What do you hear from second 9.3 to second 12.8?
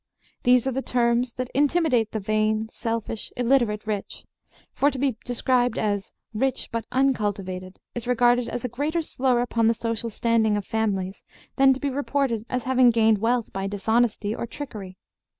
upon the social standing of families than to be reported as